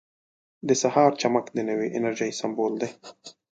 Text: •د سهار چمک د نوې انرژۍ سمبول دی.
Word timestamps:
•د 0.67 0.69
سهار 0.81 1.11
چمک 1.21 1.45
د 1.55 1.59
نوې 1.69 1.87
انرژۍ 1.97 2.31
سمبول 2.39 2.73
دی. 2.81 2.89